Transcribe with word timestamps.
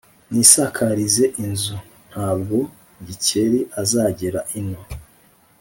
nisakarize 0.33 1.23
inzu, 1.43 1.77
ntabwo 2.11 2.57
Gikeli 3.05 3.59
azagera 3.81 4.39
ino 4.59 4.81